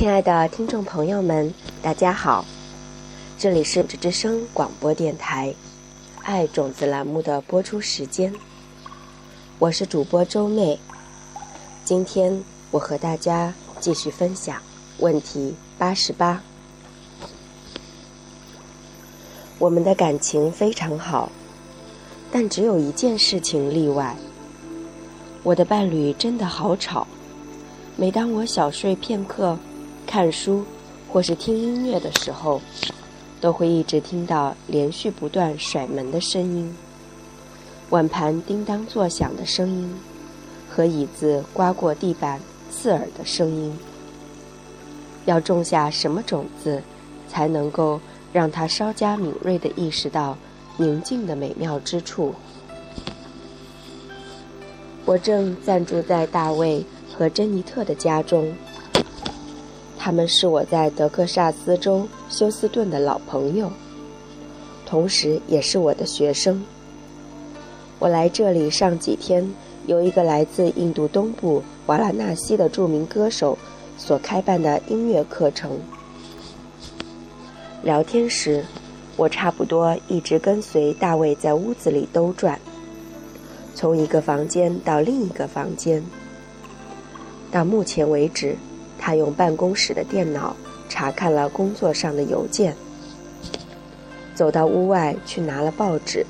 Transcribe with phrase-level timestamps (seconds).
[0.00, 2.42] 亲爱的听众朋友们，大家好，
[3.36, 5.48] 这里是之声广播电台
[6.22, 8.32] 《爱种子》栏目的播出时间，
[9.58, 10.78] 我是主播周妹。
[11.84, 14.56] 今天我和大家继续分享
[15.00, 16.40] 问题八十八。
[19.58, 21.30] 我们的感情非常好，
[22.32, 24.16] 但只有一件事情例外。
[25.42, 27.06] 我的伴侣真的好吵，
[27.96, 29.58] 每当我小睡片刻。
[30.10, 30.64] 看书
[31.08, 32.60] 或是听音乐的时候，
[33.40, 36.74] 都会一直听到连续不断甩门的声音、
[37.90, 39.94] 碗盘叮当作响的声音
[40.68, 42.40] 和椅子刮过地板
[42.72, 43.72] 刺耳的声音。
[45.26, 46.82] 要种下什么种子，
[47.28, 48.00] 才能够
[48.32, 50.36] 让他稍加敏锐地意识到
[50.76, 52.34] 宁静的美妙之处？
[55.04, 56.84] 我正暂住在大卫
[57.16, 58.52] 和珍妮特的家中。
[60.02, 63.70] 他们是我在德克萨斯州休斯顿的老朋友，
[64.86, 66.64] 同时也是我的学生。
[67.98, 69.46] 我来这里上几天，
[69.86, 73.58] 由一个来自印度东部瓦拉纳西的著名歌手
[73.98, 75.78] 所开办的音乐课程。
[77.82, 78.64] 聊天时，
[79.18, 82.58] 我差不多一直跟随大卫在屋子里兜转，
[83.74, 86.02] 从一个房间到另一个房间。
[87.50, 88.56] 到目前为止。
[89.02, 90.54] 他用办公室的电脑
[90.88, 92.76] 查看了工作上的邮件，
[94.34, 96.24] 走到屋外去拿了报纸，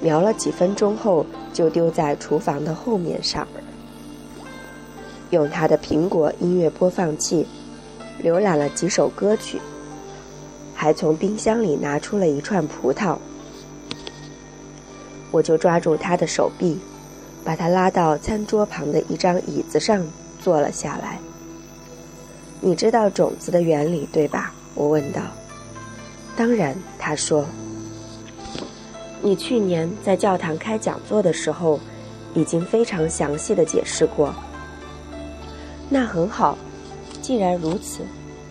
[0.00, 3.46] 瞄了几分钟后就丢在厨房的后面上，
[5.28, 7.46] 用他的苹果音乐播放器
[8.24, 9.60] 浏览了几首歌曲，
[10.74, 13.18] 还从冰箱里拿出了一串葡萄。
[15.30, 16.78] 我就抓住他的手臂，
[17.44, 20.06] 把他拉到餐桌旁的一张椅子上。
[20.40, 21.18] 坐了下来。
[22.60, 24.52] 你知道种子的原理对吧？
[24.74, 25.22] 我问道。
[26.36, 27.44] 当然，他说。
[29.20, 31.80] 你去年在教堂开讲座的时候，
[32.34, 34.32] 已经非常详细的解释过。
[35.88, 36.56] 那很好。
[37.20, 38.02] 既然如此，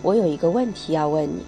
[0.01, 1.45] 我有一个问题要问你。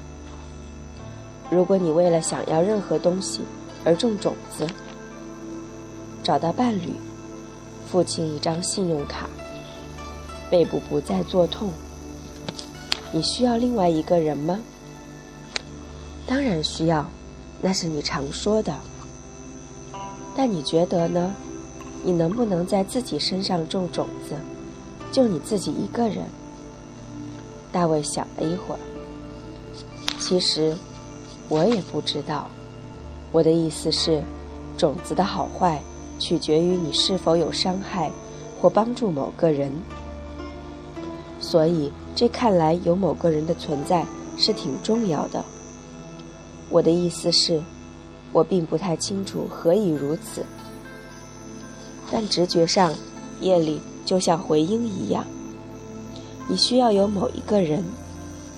[1.49, 3.41] 如果你为了想要任何东西
[3.83, 4.65] 而种种子，
[6.23, 6.93] 找到伴侣，
[7.91, 9.27] 父亲一张信用卡。
[10.49, 11.69] 背部不再作痛，
[13.11, 14.59] 你需要另外一个人吗？
[16.25, 17.05] 当然需要，
[17.61, 18.73] 那是你常说的。
[20.35, 21.35] 但你觉得呢？
[22.03, 24.35] 你能不能在自己身上种种子？
[25.11, 26.25] 就你自己一个人？
[27.71, 28.79] 大卫想了一会儿。
[30.17, 30.75] 其实，
[31.47, 32.49] 我也不知道。
[33.31, 34.23] 我的意思是，
[34.77, 35.81] 种子的好坏
[36.17, 38.09] 取决于你是否有伤害
[38.59, 39.71] 或帮助某个人。
[41.39, 44.05] 所以，这看来有某个人的存在
[44.37, 45.43] 是挺重要的。
[46.69, 47.61] 我的意思是，
[48.31, 50.45] 我并不太清楚何以如此，
[52.11, 52.93] 但直觉上，
[53.41, 55.25] 夜里就像回音一样，
[56.47, 57.83] 你需要有某一个人，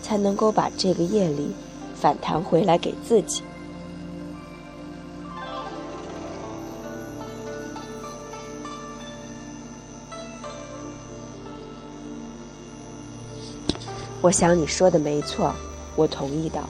[0.02, 1.52] 才能够把这个夜里
[1.96, 3.44] 反弹回来给自己。
[14.22, 15.52] 我想你说的没错，
[15.96, 16.62] 我同意道。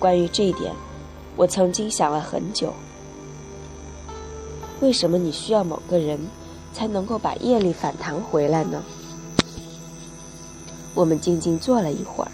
[0.00, 0.74] 关于这一点，
[1.36, 2.72] 我曾经想了很久。
[4.80, 6.18] 为什么你需要某个人，
[6.74, 8.82] 才能够把业力反弹回来呢？
[10.94, 12.30] 我们静静坐了一会儿，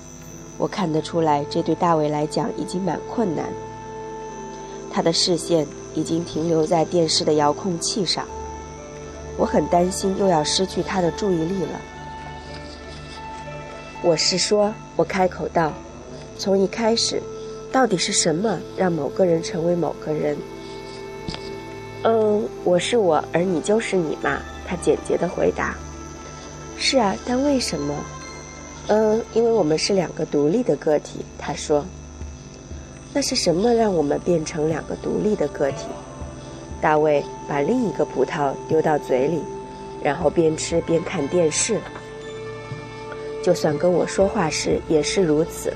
[0.57, 3.53] 我看得出来，这对大卫来讲已经蛮困难。
[4.91, 8.25] 他的视线已经停留在电视的遥控器上，
[9.37, 11.79] 我很担心又要失去他的注意力了。
[14.01, 15.73] 我是说，我开口道
[16.39, 17.21] ：“从一开始，
[17.73, 20.37] 到底是什么让某个人成为某个人？”
[22.05, 24.41] 嗯，我是我，而你就是你嘛。
[24.65, 25.75] 他简洁的回答
[26.79, 27.95] ：“是啊，但为什么？”
[28.87, 31.25] 嗯，因为我们是两个独立的个体。
[31.37, 31.85] 他说
[33.13, 35.87] ：“那是什么让我们变成两个独立的个体？”
[36.81, 39.43] 大卫把另一个葡萄丢到嘴里，
[40.01, 41.81] 然后边吃边看电视。
[43.49, 45.73] 就算跟我说话时也是如此。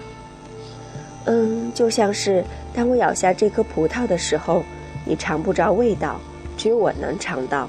[1.24, 4.62] 嗯，就像是当我咬下这颗葡萄的时候，
[5.06, 6.20] 你尝不着味道，
[6.54, 7.66] 只有我能尝到。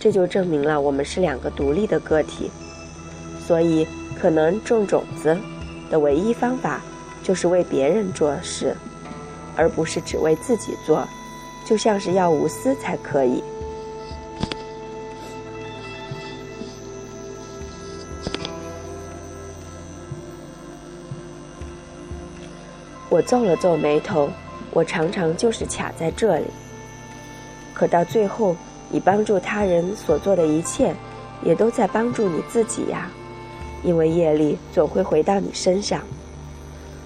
[0.00, 2.50] 这就证明了我们是两个独立的个体。
[3.46, 3.86] 所以，
[4.18, 5.36] 可能种种子
[5.90, 6.80] 的唯一方法
[7.22, 8.74] 就是为别人做事，
[9.54, 11.06] 而不是只为自己做，
[11.66, 13.44] 就像是要无私才可以。
[23.18, 24.30] 我皱了皱眉头，
[24.70, 26.44] 我常常就是卡在这里。
[27.74, 28.54] 可到最后，
[28.90, 30.94] 你帮助他人所做的一切，
[31.42, 33.10] 也都在帮助你自己呀，
[33.82, 36.00] 因为业力总会回到你身上。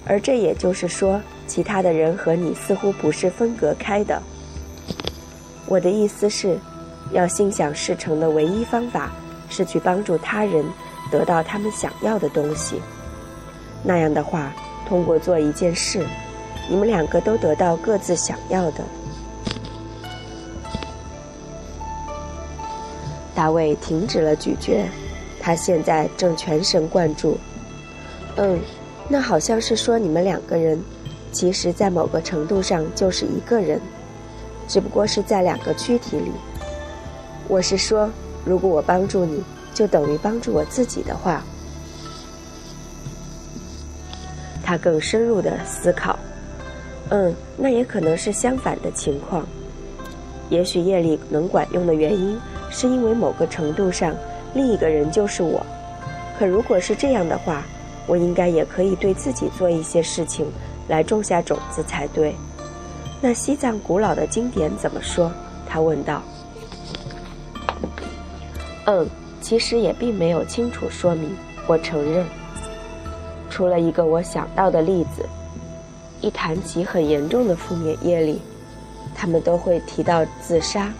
[0.05, 4.21] 而这也就是说，其他的人和你似乎不是分隔开的。
[5.65, 6.59] 我的意思是，
[7.11, 9.11] 要心想事成的唯一方法，
[9.49, 10.63] 是去帮助他人
[11.09, 12.79] 得到他们想要的东西。
[13.83, 14.53] 那样的话。
[14.87, 16.05] 通过做一件事，
[16.69, 18.83] 你们两个都得到各自想要的。
[23.35, 24.85] 大卫停止了咀嚼，
[25.41, 27.37] 他现在正全神贯注。
[28.35, 28.59] 嗯，
[29.09, 30.79] 那好像是说你们两个人，
[31.31, 33.81] 其实在某个程度上就是一个人，
[34.67, 36.31] 只不过是在两个躯体里。
[37.47, 38.09] 我是说，
[38.45, 39.43] 如果我帮助你，
[39.73, 41.43] 就等于帮助我自己的话。
[44.73, 46.17] 他更深入的思考，
[47.09, 49.45] 嗯，那也可能是相反的情况。
[50.49, 52.35] 也许夜里能管用的原因，
[52.71, 54.15] 是因为某个程度上，
[54.55, 55.63] 另一个人就是我。
[56.39, 57.63] 可如果是这样的话，
[58.07, 60.47] 我应该也可以对自己做一些事情，
[60.87, 62.33] 来种下种子才对。
[63.21, 65.31] 那西藏古老的经典怎么说？
[65.69, 66.23] 他问道。
[68.85, 69.07] 嗯，
[69.39, 71.29] 其实也并没有清楚说明。
[71.67, 72.25] 我承认。
[73.53, 75.23] 除了一个我想到的例子，
[76.21, 78.41] 一谈起很严重的负面业力，
[79.13, 80.91] 他们都会提到自杀。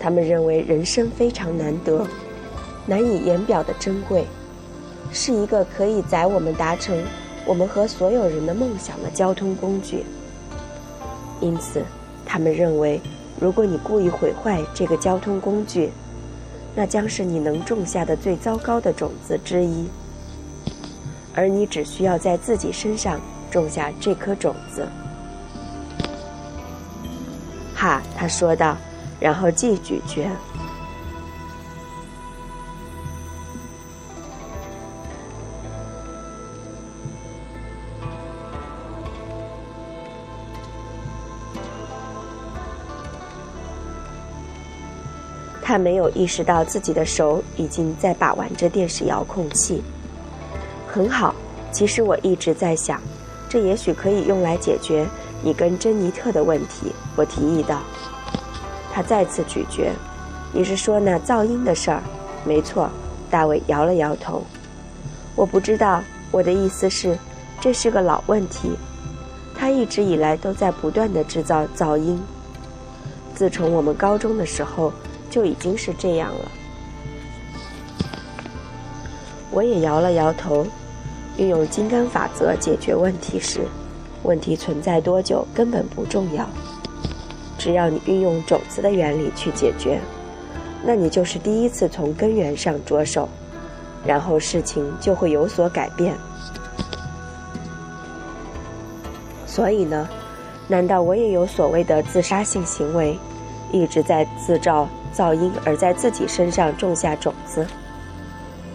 [0.00, 2.06] 他们认为人生非常难得，
[2.86, 4.24] 难以言表的珍贵，
[5.12, 6.98] 是一个可以载我们达成
[7.44, 10.06] 我们和所有人的梦想的交通工具。
[11.42, 11.82] 因此，
[12.24, 12.98] 他们认为，
[13.38, 15.90] 如果你故意毁坏这个交通工具，
[16.74, 19.84] 那将是你能种下的最糟糕的种子之一。
[21.34, 23.20] 而你只需要在自己身上
[23.50, 24.86] 种下这颗种子。
[27.74, 28.76] 哈，他说道，
[29.18, 30.28] 然后继咀嚼。
[45.64, 49.82] 他没有意识到自己的手已经在把玩着电视遥控器。
[50.94, 51.34] 很好，
[51.70, 53.00] 其实我一直在想，
[53.48, 55.06] 这也许可以用来解决
[55.42, 56.92] 你跟珍妮特的问题。
[57.16, 57.80] 我提议道。
[58.92, 59.90] 他再次咀嚼。
[60.52, 62.02] 你是说那噪音的事儿？
[62.44, 62.90] 没错。
[63.30, 64.42] 大卫摇了摇头。
[65.34, 66.02] 我不知道。
[66.30, 67.16] 我的意思是，
[67.58, 68.72] 这是个老问题。
[69.54, 72.22] 他一直以来都在不断的制造噪音。
[73.34, 74.92] 自从我们高中的时候
[75.30, 76.52] 就已经是这样了。
[79.50, 80.66] 我也摇了摇头。
[81.38, 83.62] 运用金刚法则解决问题时，
[84.22, 86.46] 问题存在多久根本不重要。
[87.58, 90.00] 只要你运用种子的原理去解决，
[90.84, 93.28] 那你就是第一次从根源上着手，
[94.04, 96.14] 然后事情就会有所改变。
[99.46, 100.08] 所以呢，
[100.66, 103.16] 难道我也有所谓的自杀性行为，
[103.70, 107.66] 一直在自造噪音，而在自己身上种下种子？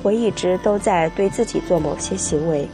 [0.08, 2.66] 我一直都在对自己做某些行为，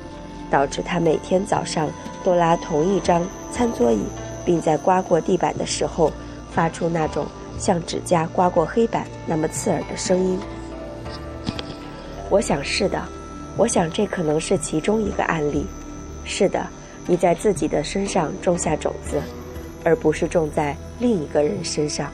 [0.52, 1.90] 导致他每天早上
[2.24, 4.04] 都拉同一张餐桌椅，
[4.46, 6.14] 并在刮过地板的时候
[6.52, 7.26] 发出那种
[7.58, 10.40] 像指甲刮过黑板那么刺耳的声音。
[12.30, 13.02] 我想是的，
[13.58, 15.66] 我想这可能是其中一个案例。
[16.26, 16.64] 是的，
[17.08, 19.20] 你在自己的身上种下种子，
[19.84, 22.12] 而不是种在另一个人身上。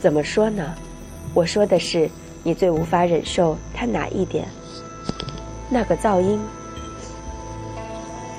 [0.00, 0.74] 怎么说呢？
[1.34, 2.08] 我说的是。
[2.44, 4.46] 你最无法忍受他哪一点？
[5.70, 6.38] 那个噪音。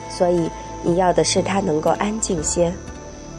[0.09, 0.50] 所以
[0.83, 2.71] 你要的是他能够安静些。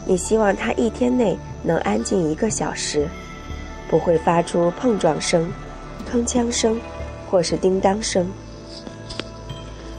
[0.05, 3.07] 你希望他一天内能安静一个小时，
[3.89, 5.49] 不会发出碰撞声、
[6.11, 6.79] 铿锵声，
[7.31, 8.29] 或是叮当声。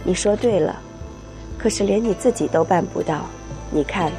[0.04, 0.78] 你说对了，
[1.58, 3.24] 可是连你自己都办不到。
[3.70, 4.12] 你看，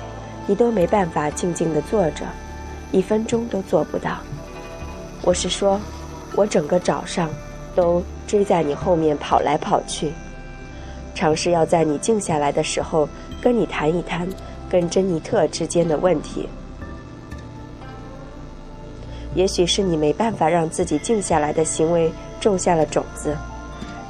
[0.47, 2.25] 你都没办法静静地坐着，
[2.91, 4.17] 一分钟都做不到。
[5.21, 5.79] 我是说。
[6.39, 7.29] 我整个早上
[7.75, 10.13] 都追在你后面跑来跑去，
[11.13, 13.09] 尝试要在你静下来的时候
[13.41, 14.25] 跟你谈一谈
[14.69, 16.47] 跟珍妮特之间的问题。
[19.35, 23.35] 也许是你没办法让自己静下来的行为种下了种子，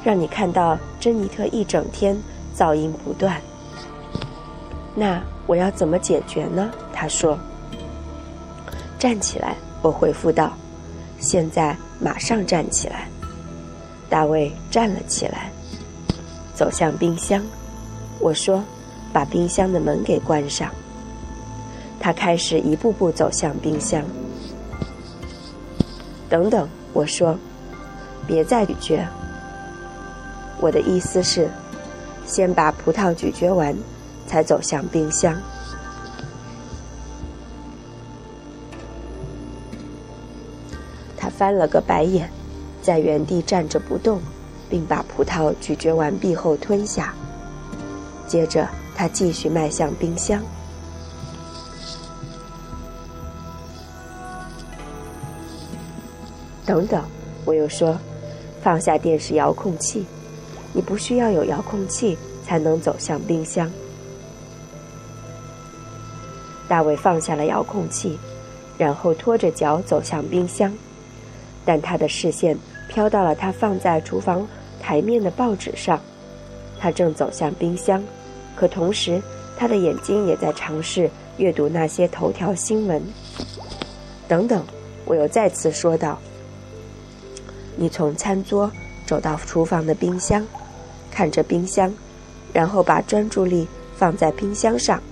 [0.04, 2.16] 让你看到珍妮特一整天
[2.56, 3.42] 噪音不断。
[4.94, 6.70] 那我要怎么解决呢？
[6.92, 7.36] 他说。
[9.00, 10.52] 站起来，我回复道。
[11.20, 13.06] 现在马上站起来！
[14.08, 15.52] 大卫站了起来，
[16.54, 17.40] 走向冰箱。
[18.18, 18.64] 我说
[19.12, 20.68] ：“把冰箱的门给关上。”
[22.00, 24.02] 他开始一步步走向冰箱。
[26.28, 27.38] 等等，我说
[28.26, 29.06] ：“别再咀嚼。”
[30.60, 31.48] 我的意思是，
[32.26, 33.76] 先把葡萄咀嚼完，
[34.26, 35.40] 才走向冰箱。
[41.40, 42.30] 翻了个白眼，
[42.82, 44.20] 在原地站着不动，
[44.68, 47.14] 并把葡萄咀嚼完毕后吞下。
[48.26, 50.42] 接着，他继续迈向冰箱。
[56.66, 57.02] 等等，
[57.46, 57.96] 我又说，
[58.60, 60.04] 放下电视遥控器。
[60.74, 63.72] 你不需要有遥控器才能走向冰箱。
[66.68, 68.18] 大卫放下了遥控器，
[68.76, 70.70] 然后拖着脚走向冰箱，
[71.64, 72.56] 但他的视线
[72.88, 74.46] 飘到了他放在厨房
[74.80, 76.00] 台面的报纸上。
[76.78, 78.02] 他正走向冰箱，
[78.56, 79.20] 可同时
[79.56, 83.02] 他的眼睛也在尝试阅读那些头条新闻。
[84.26, 84.64] 等等，
[85.04, 86.18] 我又再次说道。
[87.76, 88.70] 你从餐桌
[89.06, 90.46] 走到厨房的冰箱，
[91.10, 91.92] 看着冰箱，
[92.52, 95.02] 然后把专注力放在冰箱上，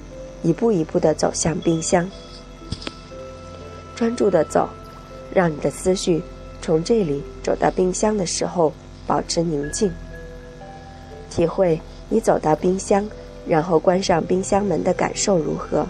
[0.43, 2.11] 一步一步地走向冰箱。
[3.95, 4.69] 专注地走，
[5.35, 6.23] 让你的思绪
[6.69, 8.71] 从这里走到冰箱的时候
[9.07, 9.91] 保持宁静。
[11.31, 13.09] 体会你走到冰箱，
[13.47, 15.87] 然后关上冰箱门的感受如何？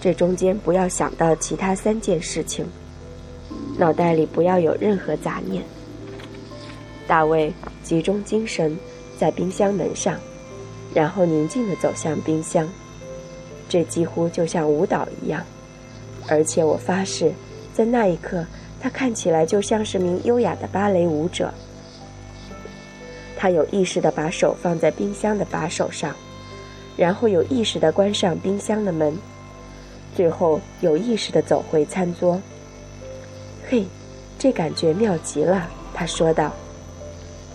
[0.00, 2.66] 这中间不要想到其他三件事情，
[3.78, 5.62] 脑袋里不要有任何杂念。
[7.06, 8.76] 大卫集中精神
[9.20, 10.18] 在冰箱门上，
[10.92, 12.68] 然后宁静地走向冰箱。
[13.68, 15.44] 这几乎就像舞蹈一样，
[16.26, 17.32] 而且我发誓，
[17.74, 18.46] 在那一刻，
[18.80, 21.52] 他看起来就像是名优雅的芭蕾舞者。
[23.36, 26.14] 他有意识地把手放在冰箱的把手上，
[26.96, 29.16] 然后有意识地关上冰箱的门。
[30.16, 32.40] 最后有意识地走回餐桌。
[33.68, 33.84] 嘿，
[34.38, 36.52] 这感觉妙极了，他说道。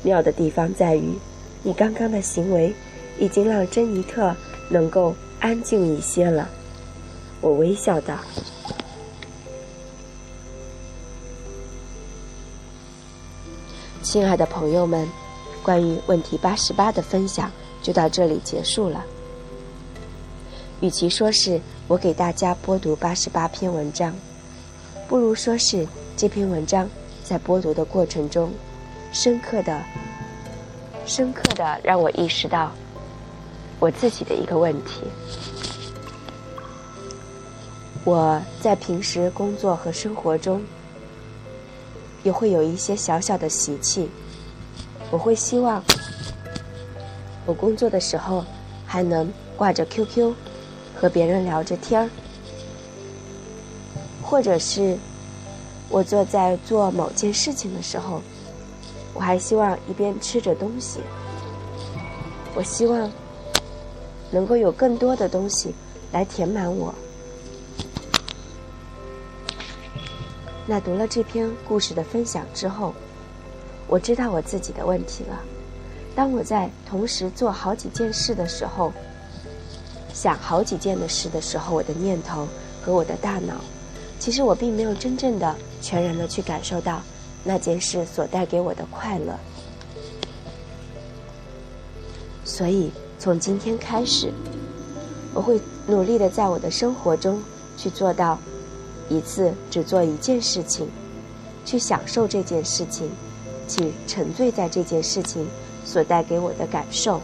[0.03, 1.17] 妙的地方在于，
[1.63, 2.73] 你刚刚的行为
[3.19, 4.33] 已经让珍妮特
[4.69, 6.47] 能够安静一些了。
[7.41, 8.17] 我微笑道。
[14.01, 15.05] 亲爱的朋友们，
[15.61, 19.03] 关于问题八十八的分享就到这里结束了。
[20.79, 21.59] 与其说是
[21.89, 24.15] 我给大家播读八十八篇文章，
[25.09, 25.85] 不如说是
[26.15, 26.89] 这篇文章
[27.21, 28.49] 在播读的过程中，
[29.11, 29.83] 深刻的、
[31.05, 32.71] 深刻的让我意识到
[33.83, 35.01] 我自己的一个问题。
[38.05, 40.63] 我在平时工作和生活中，
[42.23, 44.09] 也会有一些小小的习气。
[45.11, 45.83] 我会希望
[47.45, 48.45] 我工作的时候
[48.85, 50.33] 还能挂着 QQ。
[50.95, 52.09] 和别人聊着天儿，
[54.21, 54.97] 或者是
[55.89, 58.21] 我坐在做某件事情的时候，
[59.13, 61.01] 我还希望一边吃着东西。
[62.55, 63.11] 我希望
[64.33, 65.73] 能够有更多的东西
[66.11, 66.93] 来填满我。
[70.65, 72.93] 那读了这篇故事的分享之后，
[73.87, 75.39] 我知道我自己的问题了。
[76.15, 78.91] 当我在同时做好几件事的时候。
[80.15, 82.47] 想好几件的事的时候，我的念头
[82.83, 83.55] 和我的大脑，
[84.19, 87.01] 其实我并没有真正的、全然的去感受到
[87.43, 89.35] 那件事所带给我的快乐。
[92.45, 92.91] 所以，
[93.23, 94.33] 从今天开始，
[95.33, 97.41] 我会努力的在我的生活中
[97.77, 98.37] 去做到
[99.07, 100.89] 一次只做一件事情，
[101.63, 103.09] 去享受这件事情，
[103.65, 105.47] 去沉醉在这件事情
[105.85, 107.21] 所带给我的感受，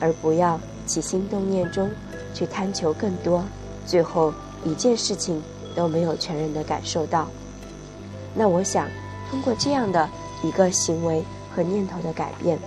[0.00, 0.58] 而不要。
[0.86, 1.88] 起心动念中，
[2.34, 3.44] 去贪求更多，
[3.86, 5.40] 最后一件事情
[5.72, 7.28] 都没有全然的感受到。
[8.34, 8.88] 那我想，
[9.30, 10.10] 通过这样的
[10.42, 11.22] 一个行为
[11.54, 12.58] 和念头的改变，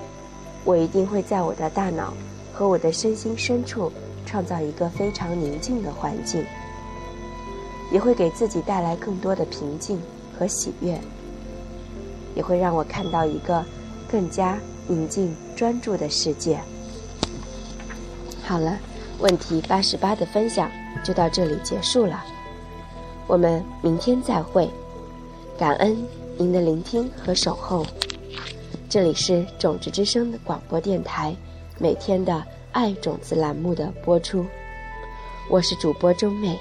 [0.65, 2.13] 我一定会在我的大脑
[2.53, 3.91] 和我的身心深处
[4.25, 6.45] 创造一个非常宁静的环境，
[7.91, 10.01] 也会给自己带来更多的平静
[10.37, 10.99] 和喜悦，
[12.33, 13.63] 也会让我看到一个
[14.09, 16.59] 更加宁静专注的世界。
[18.43, 18.77] 好了，
[19.19, 20.71] 问题八十八的分享
[21.03, 22.23] 就到这里结束了，
[23.27, 24.69] 我们明天再会，
[25.57, 25.97] 感恩
[26.37, 27.85] 您的聆听和守候，
[28.93, 31.35] 这里是种子之声广播电台，
[31.79, 34.45] 每天的爱种子栏目的播出，
[35.49, 36.55] 我是主播钟美。